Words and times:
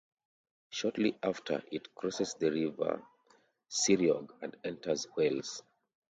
Shortly 0.71 1.15
after, 1.21 1.61
it 1.71 1.93
crosses 1.93 2.33
the 2.33 2.49
River 2.51 3.03
Ceiriog 3.69 4.31
and 4.41 4.57
enters 4.63 5.05
Wales. 5.15 5.61